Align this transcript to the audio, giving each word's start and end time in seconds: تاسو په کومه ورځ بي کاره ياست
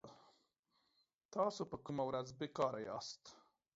تاسو 1.33 1.61
په 1.71 1.77
کومه 1.85 2.03
ورځ 2.09 2.27
بي 2.37 2.47
کاره 2.57 2.81
ياست 2.89 3.23